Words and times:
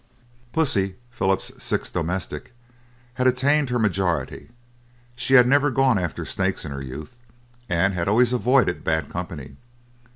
Pussy, 0.51 0.95
Philip's 1.11 1.63
sixth 1.63 1.93
domestic, 1.93 2.53
had 3.13 3.27
attained 3.27 3.69
her 3.69 3.77
majority; 3.77 4.49
she 5.15 5.35
had 5.35 5.45
never 5.47 5.69
gone 5.69 5.99
after 5.99 6.25
snakes 6.25 6.65
in 6.65 6.71
her 6.71 6.81
youth, 6.81 7.19
and 7.69 7.93
had 7.93 8.07
always 8.07 8.33
avoided 8.33 8.83
bad 8.83 9.09
company. 9.09 9.57